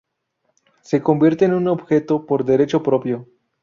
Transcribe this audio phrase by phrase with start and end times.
[0.81, 3.27] Se convierte en un objeto por derecho propio".